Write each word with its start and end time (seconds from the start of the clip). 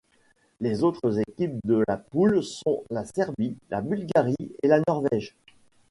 Les 0.61 0.81
autres 0.83 1.19
équipes 1.19 1.59
de 1.63 1.83
la 1.87 1.95
poule 1.95 2.41
sont 2.41 2.83
la 2.89 3.05
Serbie, 3.05 3.55
la 3.69 3.81
Bulgarie 3.81 4.55
et 4.63 4.67
la 4.67 4.81
Norvège. 4.87 5.35